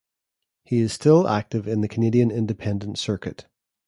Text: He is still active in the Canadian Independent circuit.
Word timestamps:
He 0.65 0.79
is 0.79 0.93
still 0.93 1.27
active 1.27 1.67
in 1.67 1.81
the 1.81 1.87
Canadian 1.87 2.31
Independent 2.31 2.97
circuit. 2.97 3.45